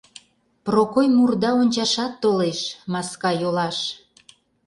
Прокой 0.65 1.07
мурда 1.15 1.51
ончашат 1.61 2.13
толеш, 2.23 2.59
маска 2.91 3.31
йолаш. 3.41 3.77